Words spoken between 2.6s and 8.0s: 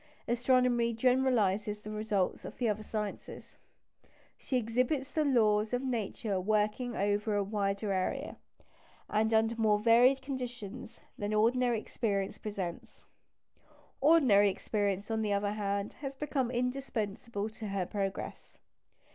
other sciences. She exhibits the laws of Nature working over a wider